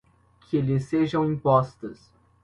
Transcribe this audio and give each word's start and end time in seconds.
que 0.49 0.59
lhe 0.59 0.79
sejam 0.79 1.23
impostas 1.31 2.11